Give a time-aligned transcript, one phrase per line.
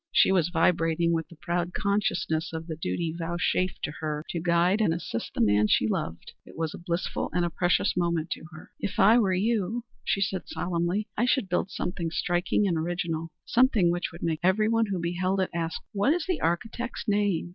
[0.11, 4.81] She was vibrating with the proud consciousness of the duty vouchsafed to her to guide
[4.81, 6.31] and assist the man she loved.
[6.43, 8.71] It was a blissful and a precious moment to her.
[8.79, 13.91] "If I were you," she said, solemnly, "I should build something striking and original, something
[13.91, 17.49] which would make everyone who beheld it ask, 'what is the architect's name?'